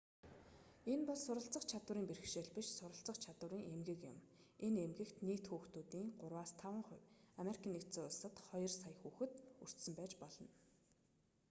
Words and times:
энэ 0.91 1.03
бол 1.09 1.19
суралцах 1.25 1.63
чадварын 1.71 2.07
бэрхшээл 2.09 2.49
биш 2.57 2.67
суралцах 2.77 3.17
чадварын 3.25 3.63
эмгэг 3.73 3.99
юм 4.11 4.17
энэ 4.65 4.79
эмгэгт 4.87 5.17
нийт 5.27 5.45
хүүхдүүдийн 5.49 6.07
3-5 6.25 6.87
хувь 6.89 7.05
ану-д 7.39 7.59
хоёр 8.49 8.71
сая 8.81 8.93
хүүхэд 9.01 9.33
өртсөн 9.63 9.93
байж 9.97 10.11
болно 10.21 10.47